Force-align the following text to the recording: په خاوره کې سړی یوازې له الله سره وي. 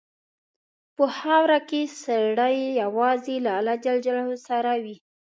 په 0.95 1.05
خاوره 1.17 1.59
کې 1.69 1.81
سړی 2.03 2.57
یوازې 2.81 3.35
له 3.45 3.51
الله 3.57 4.37
سره 4.47 4.71
وي. 4.83 4.95